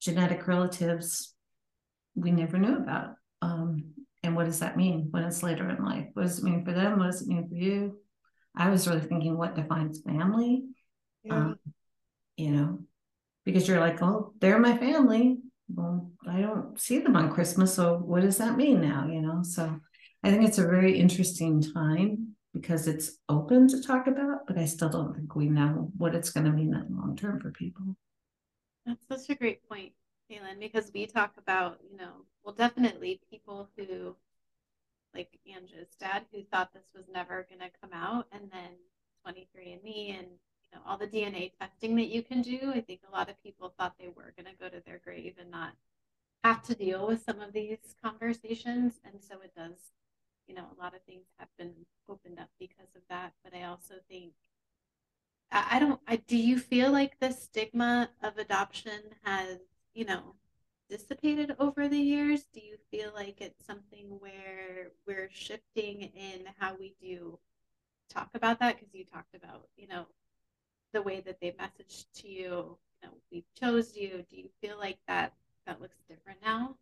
[0.00, 1.34] genetic relatives
[2.14, 3.14] we never knew about.
[3.42, 3.92] Um,
[4.22, 6.08] and what does that mean when it's later in life?
[6.12, 6.98] What does it mean for them?
[6.98, 7.98] What does it mean for you?
[8.54, 10.64] I was really thinking what defines family.
[11.24, 11.34] Yeah.
[11.34, 11.58] Um,
[12.36, 12.80] you know,
[13.44, 15.38] because you're like, oh, they're my family.
[15.72, 17.74] Well, I don't see them on Christmas.
[17.74, 19.06] So what does that mean now?
[19.10, 19.80] You know, so
[20.22, 24.64] I think it's a very interesting time because it's open to talk about, but I
[24.64, 27.50] still don't think we know what it's going to mean in the long term for
[27.50, 27.96] people.
[28.86, 29.92] That's such a great point.
[30.28, 34.16] Gaye Lynn, because we talk about, you know, well, definitely people who,
[35.14, 38.70] like Angie's dad, who thought this was never going to come out, and then
[39.26, 42.72] 23andMe and you know all the DNA testing that you can do.
[42.74, 45.34] I think a lot of people thought they were going to go to their grave
[45.38, 45.72] and not
[46.44, 49.92] have to deal with some of these conversations, and so it does.
[50.50, 51.72] You know, a lot of things have been
[52.08, 54.32] opened up because of that, but I also think
[55.52, 56.00] I don't.
[56.06, 59.58] I do you feel like the stigma of adoption has
[59.94, 60.34] you know,
[60.88, 62.44] dissipated over the years?
[62.52, 67.38] Do you feel like it's something where we're shifting in how we do
[68.08, 68.76] talk about that?
[68.76, 70.06] Because you talked about, you know,
[70.92, 74.24] the way that they messaged to you, you know, we chose you.
[74.28, 75.32] Do you feel like that
[75.66, 76.76] that looks different now?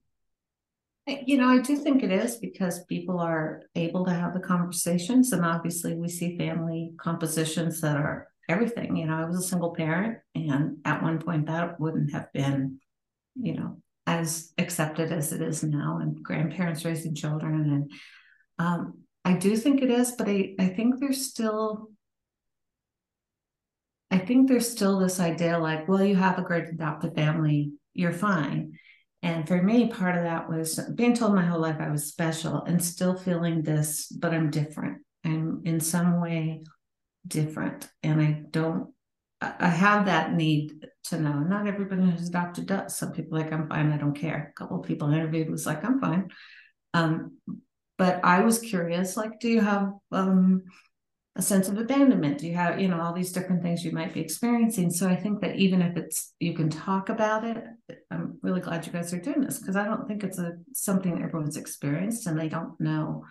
[1.09, 5.33] You know, I do think it is because people are able to have the conversations,
[5.33, 8.97] and obviously, we see family compositions that are everything.
[8.97, 12.79] You know, I was a single parent, and at one point, that wouldn't have been,
[13.37, 17.55] you know, as accepted as it is now, and grandparents raising children.
[17.55, 17.93] And
[18.59, 21.89] um, I do think it is, but I, I think there's still
[24.11, 28.13] I think there's still this idea like, well, you have a great adopted family, you're
[28.13, 28.79] fine.
[29.23, 32.63] And for me, part of that was being told my whole life I was special
[32.63, 34.99] and still feeling this, but I'm different.
[35.25, 36.63] I'm in some way
[37.27, 37.89] different.
[38.03, 38.93] And I don't,
[39.41, 41.41] I have that need to know.
[41.41, 42.97] Not everybody who's adopted does.
[42.97, 44.53] Some people like, I'm fine, I don't care.
[44.53, 46.31] A couple of people I interviewed was like, I'm fine.
[46.95, 47.39] Um,
[47.99, 50.63] but I was curious, like, do you have um
[51.39, 52.39] a sense of abandonment?
[52.39, 54.91] Do you have, you know, all these different things you might be experiencing?
[54.91, 57.65] So I think that even if it's you can talk about it,
[58.11, 61.23] I'm really glad you guys are doing this because I don't think it's a something
[61.23, 63.25] everyone's experienced and they don't know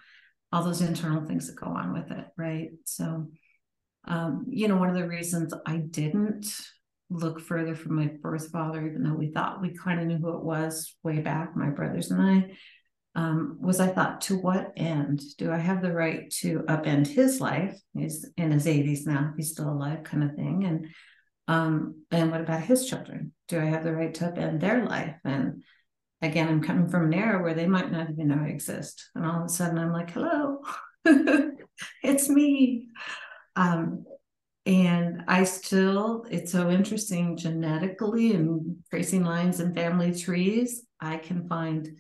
[0.53, 2.69] all those internal things that go on with it, right?
[2.85, 3.27] So
[4.07, 6.47] um, you know, one of the reasons I didn't
[7.09, 10.37] look further for my birth father, even though we thought we kind of knew who
[10.37, 12.51] it was way back, my brothers and I,
[13.17, 17.41] um, was I thought, to what end do I have the right to upend his
[17.41, 17.75] life?
[17.95, 20.63] He's in his 80s now, he's still alive, kind of thing.
[20.65, 20.87] And
[21.49, 23.33] um, and what about his children?
[23.47, 25.15] Do I have the right to upend their life?
[25.25, 25.63] And
[26.21, 29.09] again, I'm coming from an era where they might not even know I exist.
[29.15, 30.59] And all of a sudden I'm like, hello,
[32.03, 32.89] it's me.
[33.55, 34.05] Um,
[34.67, 41.47] and I still, it's so interesting genetically and tracing lines and family trees, I can
[41.47, 41.97] find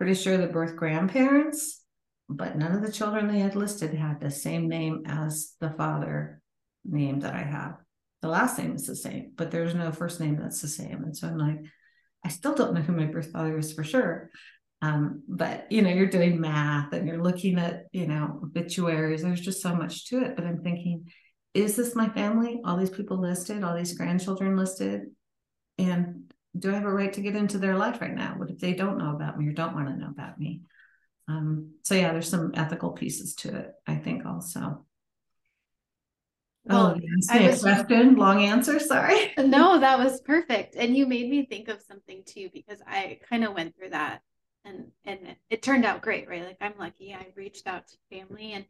[0.00, 1.84] pretty sure the birth grandparents,
[2.26, 6.40] but none of the children they had listed had the same name as the father
[6.86, 7.76] name that I have.
[8.22, 11.04] The last name is the same, but there's no first name that's the same.
[11.04, 11.60] And so I'm like,
[12.24, 14.30] I still don't know who my birth father is for sure.
[14.80, 19.20] Um, but you know, you're doing math and you're looking at, you know, obituaries.
[19.20, 20.34] There's just so much to it.
[20.34, 21.10] But I'm thinking,
[21.52, 22.62] is this my family?
[22.64, 25.08] All these people listed, all these grandchildren listed.
[25.76, 28.34] And do I have a right to get into their life right now?
[28.36, 30.62] What if they don't know about me or don't want to know about me?
[31.28, 34.84] Um, so yeah, there's some ethical pieces to it, I think also.
[36.64, 39.32] Well, oh, I was, question, long answer, sorry.
[39.38, 40.76] no, that was perfect.
[40.76, 44.22] And you made me think of something too, because I kind of went through that
[44.64, 46.44] and and it turned out great, right?
[46.44, 48.66] Like I'm lucky I reached out to family and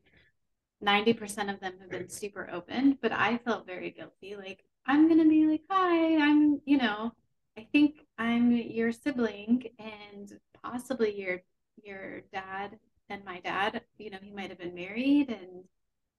[0.84, 4.36] 90% of them have been super open, but I felt very guilty.
[4.36, 7.12] Like I'm gonna be like, hi, I'm, you know,
[7.56, 11.42] I think I'm your sibling and possibly your
[11.82, 15.64] your dad and my dad, you know, he might have been married and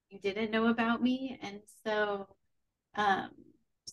[0.10, 1.39] you didn't know about me.
[1.41, 2.28] And so
[2.96, 3.30] um,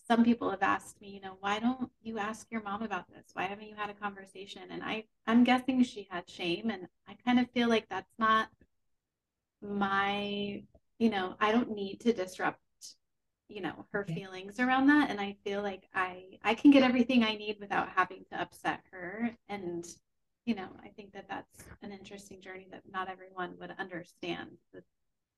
[0.07, 3.29] some people have asked me, you know, why don't you ask your mom about this?
[3.33, 4.63] Why haven't you had a conversation?
[4.69, 6.69] And I, I'm guessing she had shame.
[6.69, 8.49] And I kind of feel like that's not
[9.61, 10.63] my,
[10.99, 12.59] you know, I don't need to disrupt
[13.49, 17.23] you know her feelings around that and i feel like i i can get everything
[17.23, 19.85] i need without having to upset her and
[20.45, 24.49] you know i think that that's an interesting journey that not everyone would understand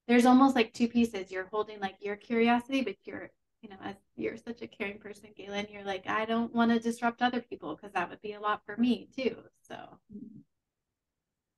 [0.08, 1.32] there's almost like two pieces.
[1.32, 3.30] You're holding like your curiosity but you're
[3.62, 6.72] you know as you're such a caring person Gaye Lynn you're like i don't want
[6.72, 9.76] to disrupt other people because that would be a lot for me too so.
[9.76, 10.40] Mm-hmm.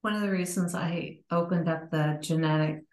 [0.01, 2.83] One of the reasons i opened up the genetic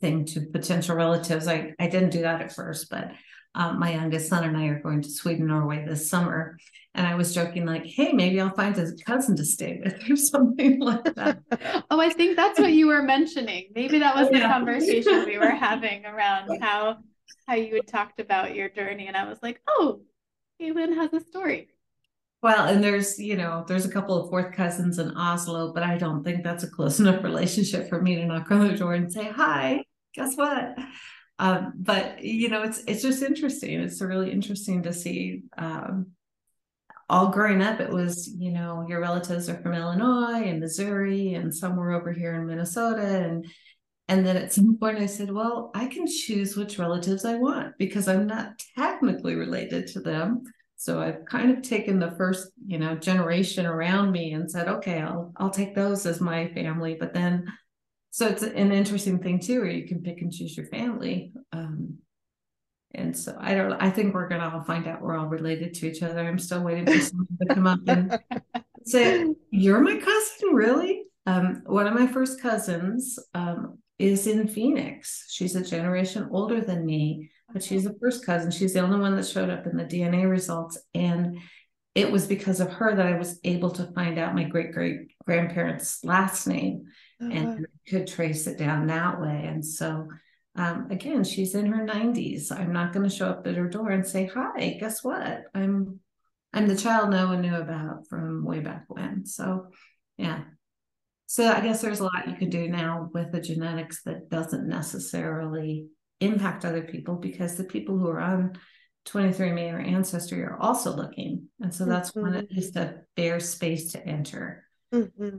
[0.00, 1.46] thing to potential relatives.
[1.46, 3.12] I, I didn't do that at first, but
[3.54, 6.58] um, my youngest son and I are going to Sweden, Norway this summer.
[6.96, 10.16] And I was joking, like, hey, maybe I'll find a cousin to stay with or
[10.16, 11.40] something like that.
[11.90, 13.70] oh, I think that's what you were mentioning.
[13.74, 14.52] Maybe that was the yeah.
[14.52, 16.98] conversation we were having around how
[17.46, 19.06] how you had talked about your journey.
[19.06, 20.00] And I was like, oh,
[20.58, 21.68] Gaye Lynn has a story.
[22.44, 25.96] Well, and there's, you know, there's a couple of fourth cousins in Oslo, but I
[25.96, 29.10] don't think that's a close enough relationship for me to knock on the door and
[29.10, 29.82] say, hi,
[30.14, 30.76] guess what?
[31.38, 33.80] Um, but you know, it's it's just interesting.
[33.80, 35.44] It's really interesting to see.
[35.56, 36.08] Um,
[37.08, 41.54] all growing up, it was you know your relatives are from Illinois and Missouri, and
[41.54, 43.46] some were over here in Minnesota, and
[44.08, 47.78] and then at some point I said, well, I can choose which relatives I want
[47.78, 50.44] because I'm not technically related to them.
[50.84, 55.00] So I've kind of taken the first, you know, generation around me and said, okay,
[55.00, 56.94] I'll I'll take those as my family.
[57.00, 57.50] But then,
[58.10, 61.32] so it's an interesting thing too, where you can pick and choose your family.
[61.52, 62.00] Um,
[62.94, 63.72] and so I don't.
[63.72, 66.20] I think we're gonna all find out we're all related to each other.
[66.20, 68.20] I'm still waiting for someone to come up and
[68.84, 75.28] say, "You're my cousin, really?" Um, one of my first cousins, um, is in Phoenix.
[75.30, 78.50] She's a generation older than me, but she's a first cousin.
[78.50, 80.76] She's the only one that showed up in the DNA results.
[80.92, 81.38] And
[81.94, 85.14] it was because of her that I was able to find out my great great
[85.24, 86.86] grandparents' last name
[87.22, 87.32] uh-huh.
[87.32, 89.44] and could trace it down that way.
[89.46, 90.08] And so,
[90.56, 92.50] um, again, she's in her 90s.
[92.50, 95.44] I'm not going to show up at her door and say, "Hi, guess what?
[95.54, 96.00] I'm
[96.52, 99.68] I'm the child no one knew about from way back when." So,
[100.18, 100.42] yeah.
[101.26, 104.68] So I guess there's a lot you can do now with the genetics that doesn't
[104.68, 105.86] necessarily
[106.24, 108.58] impact other people because the people who are on
[109.06, 111.48] 23andMe or Ancestry are also looking.
[111.60, 112.20] And so that's mm-hmm.
[112.20, 114.64] one at least a fair space to enter.
[114.92, 115.38] Mm-hmm.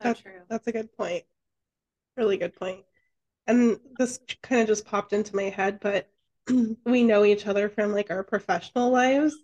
[0.00, 0.40] That's, true.
[0.48, 1.24] That's a good point.
[2.16, 2.84] Really good point.
[3.46, 6.08] And this kind of just popped into my head, but
[6.84, 9.36] we know each other from like our professional lives.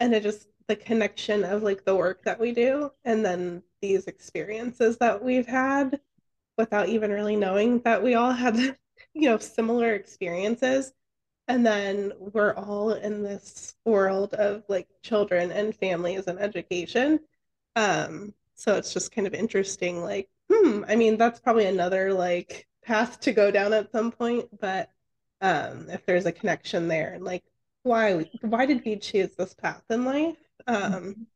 [0.00, 4.06] And it just the connection of like the work that we do and then these
[4.06, 6.00] experiences that we've had
[6.56, 8.76] without even really knowing that we all had
[9.14, 10.92] you know similar experiences.
[11.48, 17.20] And then we're all in this world of like children and families and education.
[17.76, 22.68] Um so it's just kind of interesting like hmm i mean that's probably another like
[22.84, 24.48] path to go down at some point.
[24.60, 24.90] But
[25.40, 27.44] um if there's a connection there and like
[27.82, 30.36] why why did we choose this path in life?
[30.66, 31.26] Um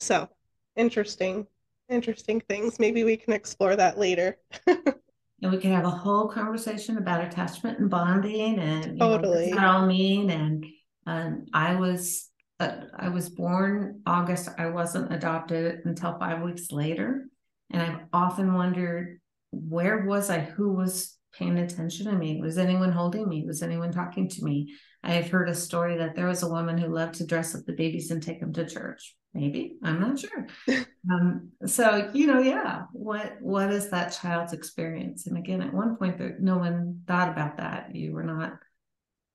[0.00, 0.28] so
[0.76, 1.46] interesting
[1.88, 2.78] interesting things.
[2.80, 4.38] Maybe we can explore that later
[5.42, 9.50] and we could have a whole conversation about attachment and bonding and totally.
[9.50, 10.30] know, what all mean?
[10.30, 10.66] And
[11.06, 14.48] um, i was uh, i was born august.
[14.58, 17.26] I wasn't adopted until five weeks later.
[17.70, 19.20] And i've often wondered
[19.50, 20.40] where was i?
[20.40, 22.40] Who was paying attention to me?
[22.40, 23.44] Was anyone holding me?
[23.46, 24.74] Was anyone talking to me?
[25.02, 27.64] I had heard a story that there was a woman who loved to dress up
[27.66, 30.46] the babies and take them to church maybe i'm not sure.
[31.08, 35.28] Um, so you know yeah what what is that child's experience?
[35.28, 37.94] And again at one point there, no one thought about that.
[37.94, 38.54] You were not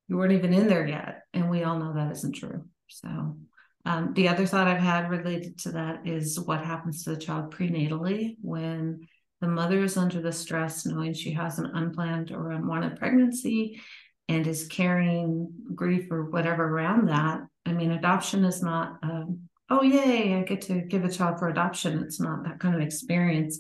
[0.09, 2.65] you weren't even in there yet and we all know that isn't true.
[2.89, 3.37] So
[3.85, 7.55] um, the other thought i've had related to that is what happens to the child
[7.55, 9.07] prenatally when
[9.39, 13.81] the mother is under the stress knowing she has an unplanned or unwanted pregnancy
[14.27, 17.41] and is carrying grief or whatever around that.
[17.65, 21.49] I mean adoption is not um, oh yay i get to give a child for
[21.49, 22.03] adoption.
[22.03, 23.59] It's not that kind of experience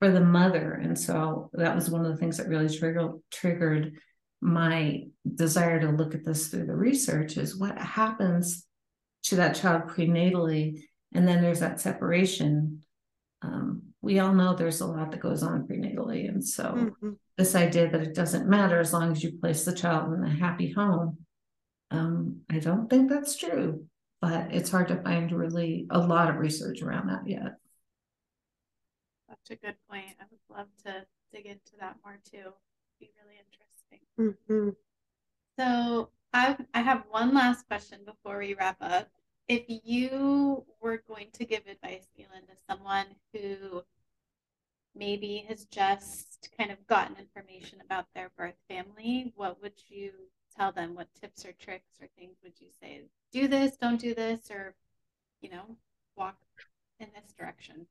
[0.00, 0.72] for the mother.
[0.72, 3.92] And so that was one of the things that really triggered triggered
[4.40, 8.66] my desire to look at this through the research is what happens
[9.24, 10.82] to that child prenatally?
[11.12, 12.82] And then there's that separation.
[13.40, 16.28] Um, we all know there's a lot that goes on prenatally.
[16.28, 17.12] And so mm-hmm.
[17.38, 20.30] this idea that it doesn't matter as long as you place the child in a
[20.30, 21.24] happy home
[21.90, 23.86] um, i don't think that's true
[24.24, 27.58] but it's hard to find really a lot of research around that yet.
[29.28, 30.16] That's a good point.
[30.18, 32.38] I would love to dig into that more too.
[32.38, 34.34] It'd be really interesting.
[34.48, 34.70] Mm-hmm.
[35.58, 39.10] So I I have one last question before we wrap up.
[39.46, 43.82] If you were going to give advice, Gaye Lynn, to someone who
[44.96, 50.12] maybe has just kind of gotten information about their birth family, what would you
[50.56, 50.94] tell them?
[50.94, 53.02] What tips or tricks or things would you say?
[53.32, 54.74] Do this, don't do this, or,
[55.40, 55.76] you know,
[56.16, 56.36] walk
[57.00, 57.86] in this direction?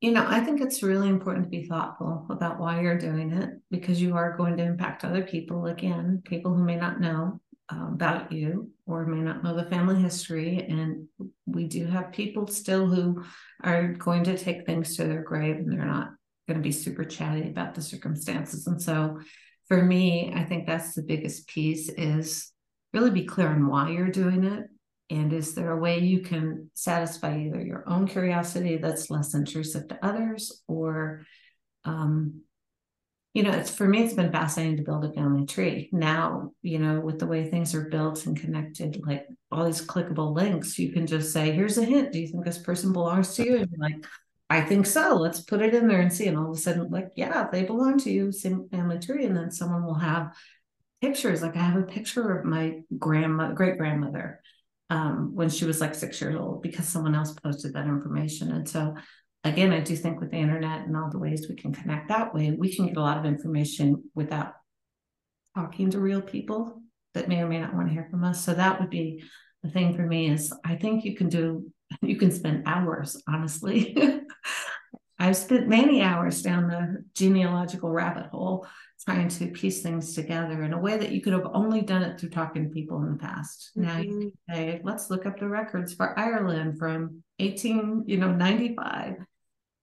[0.00, 3.50] You know, I think it's really important to be thoughtful about why you're doing it
[3.70, 7.40] because you are going to impact other people again, people who may not know
[7.72, 10.66] uh, about you or may not know the family history.
[10.68, 11.08] And
[11.46, 13.24] we do have people still who
[13.64, 16.10] are going to take things to their grave and they're not
[16.46, 18.66] going to be super chatty about the circumstances.
[18.66, 19.18] And so
[19.68, 22.52] for me, I think that's the biggest piece is
[22.92, 24.66] really be clear on why you're doing it.
[25.10, 29.88] And is there a way you can satisfy either your own curiosity that's less intrusive
[29.88, 31.24] to others or,
[31.84, 32.42] um,
[33.32, 35.90] you know, it's for me, it's been fascinating to build a family tree.
[35.92, 40.34] Now, you know, with the way things are built and connected, like all these clickable
[40.34, 42.12] links, you can just say, here's a hint.
[42.12, 43.56] Do you think this person belongs to you?
[43.56, 44.06] And you're like,
[44.48, 45.16] I think so.
[45.16, 46.28] Let's put it in there and see.
[46.28, 49.24] And all of a sudden, like, yeah, they belong to you, same family tree.
[49.24, 50.34] And then someone will have
[51.00, 51.42] pictures.
[51.42, 54.40] Like I have a picture of my grandma, great grandmother,
[54.88, 58.52] um, when she was like six years old, because someone else posted that information.
[58.52, 58.94] And so,
[59.42, 62.32] again, I do think with the internet and all the ways we can connect that
[62.32, 64.52] way, we can get a lot of information without
[65.56, 66.82] talking to real people
[67.14, 68.44] that may or may not want to hear from us.
[68.44, 69.24] So that would be
[69.62, 71.72] the thing for me is I think you can do
[72.02, 73.96] you can spend hours, honestly.
[75.18, 78.66] I've spent many hours down the genealogical rabbit hole
[79.04, 82.18] trying to piece things together in a way that you could have only done it
[82.18, 83.70] through talking to people in the past.
[83.76, 83.86] Mm-hmm.
[83.86, 89.16] Now you say, let's look up the records for Ireland from 18, you know, 95.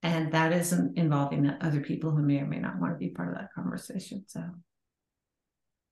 [0.02, 3.28] and that isn't involving other people who may or may not want to be part
[3.28, 4.24] of that conversation.
[4.26, 4.42] So,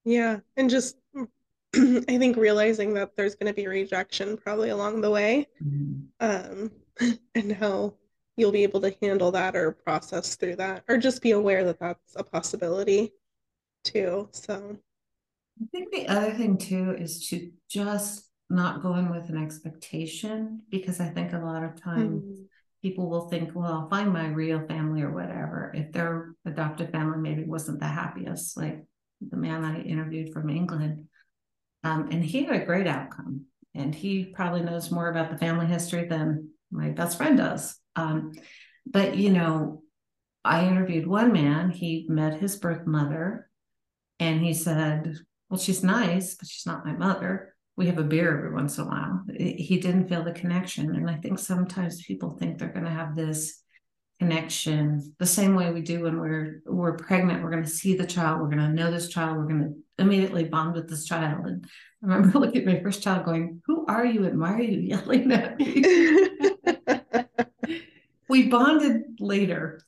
[0.05, 0.97] yeah, and just
[1.75, 6.03] I think realizing that there's going to be rejection probably along the way, mm-hmm.
[6.21, 6.71] um,
[7.35, 7.95] and how
[8.37, 11.79] you'll be able to handle that or process through that, or just be aware that
[11.79, 13.13] that's a possibility
[13.85, 14.29] too.
[14.33, 14.77] So,
[15.61, 20.63] I think the other thing too is to just not go in with an expectation
[20.71, 22.23] because I think a lot of times.
[22.25, 22.47] Mm
[22.83, 25.73] people will think, well, I'll find my real family or whatever.
[25.75, 28.85] If their adoptive family maybe wasn't the happiest, like
[29.21, 31.07] the man I interviewed from England,
[31.85, 33.47] um, and he had a great outcome.
[33.75, 37.79] And he probably knows more about the family history than my best friend does.
[37.97, 38.33] Um,
[38.87, 39.83] but, you know,
[40.45, 43.49] I interviewed one man, he met his birth mother,
[44.19, 45.17] and he said,
[45.49, 48.85] Well, she's nice, but she's not my mother we have a beer every once in
[48.85, 49.23] a while.
[49.37, 50.95] He didn't feel the connection.
[50.95, 53.63] And I think sometimes people think they're going to have this
[54.21, 57.43] connection the same way we do when we're we're pregnant.
[57.43, 58.41] We're going to see the child.
[58.41, 59.37] We're going to know this child.
[59.37, 61.47] We're going to immediately bond with this child.
[61.47, 61.67] And
[62.05, 64.81] I remember looking at my first child going, Who are you and why are you
[64.81, 66.29] yelling at me?
[68.33, 69.79] we bonded later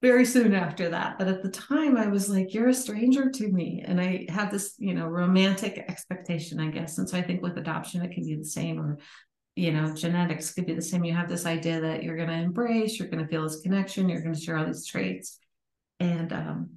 [0.00, 1.18] very soon after that.
[1.18, 3.82] But at the time, I was like, you're a stranger to me.
[3.84, 6.98] And I had this, you know, romantic expectation, I guess.
[6.98, 8.98] And so I think with adoption, it can be the same, or,
[9.56, 11.02] you know, genetics could be the same.
[11.02, 14.08] You have this idea that you're going to embrace, you're going to feel this connection,
[14.08, 15.40] you're going to share all these traits.
[15.98, 16.70] And um,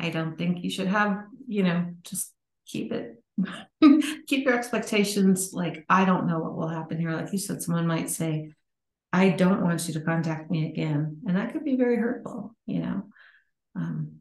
[0.00, 2.32] I don't think you should have, you know, just
[2.66, 3.22] keep it.
[4.26, 7.12] keep your expectations like I don't know what will happen here.
[7.12, 8.50] Like you said, someone might say,
[9.16, 11.22] I don't want you to contact me again.
[11.26, 13.04] And that could be very hurtful, you know.
[13.74, 14.20] Um,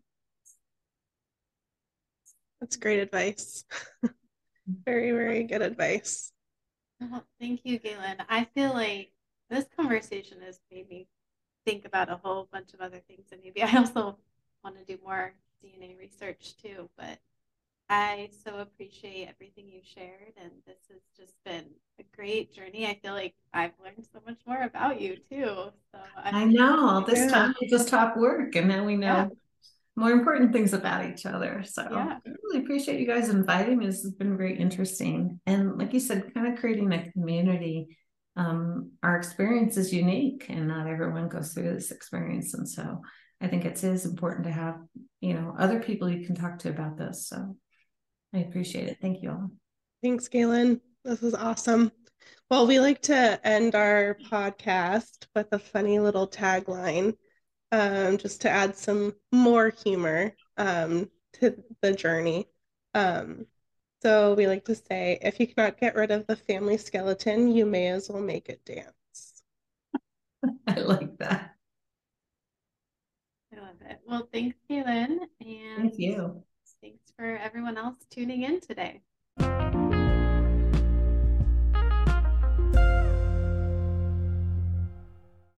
[2.62, 3.66] That's great advice.
[4.86, 6.32] very, very good advice.
[7.02, 8.24] Oh, thank you, Gaye Lynn.
[8.30, 9.12] I feel like
[9.50, 11.10] this conversation has made me
[11.66, 13.28] think about a whole bunch of other things.
[13.34, 14.18] And maybe I also
[14.64, 16.90] want to do more DNA research too.
[16.98, 17.20] But
[17.90, 21.66] I so appreciate everything you shared, and this has just been
[22.00, 22.88] a great journey.
[22.88, 25.46] I feel like I've learned so much more about you too.
[25.92, 29.06] So I'm i know all this time we just talk work, and then we know
[29.06, 29.28] yeah.
[29.96, 31.64] more important things about each other.
[31.64, 32.18] So yeah.
[32.26, 33.86] I really appreciate you guys inviting me.
[33.86, 37.98] This has been very interesting, and like you said, kind of creating a community.
[38.36, 43.02] Um, our experience is unique, and not everyone goes through this experience, and so
[43.40, 44.78] I think it is important to have
[45.22, 47.28] you know other people you can talk to about this.
[47.28, 47.56] So
[48.36, 48.98] I appreciate it.
[49.02, 49.50] Thank you all.
[50.04, 50.82] Thanks, Gaye Lynn.
[51.06, 51.90] This was awesome.
[52.50, 57.16] Well, we like to end our podcast with a funny little tagline
[57.72, 62.48] um, just to add some more humor um, to the journey.
[62.94, 63.46] Um,
[64.02, 67.66] so we like to say, if you cannot get rid of the family skeleton, you
[67.66, 69.44] may as well make it dance.
[70.68, 71.56] I like that.
[73.56, 74.00] I love it.
[74.06, 75.22] Well, thanks, Gaye Lynn.
[75.40, 76.44] And thank you
[77.18, 79.02] for everyone else tuning in today.